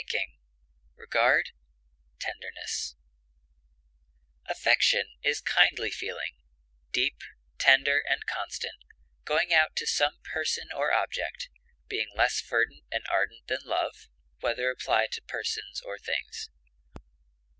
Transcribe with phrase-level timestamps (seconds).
[0.97, 1.53] attraction,
[2.23, 2.95] fondness,
[4.49, 6.39] Affection is kindly feeling,
[6.91, 7.17] deep,
[7.59, 8.77] tender, and constant,
[9.25, 11.49] going out to some person or object,
[11.87, 14.07] being less fervent and ardent than love,
[14.39, 16.49] whether applied to persons or things.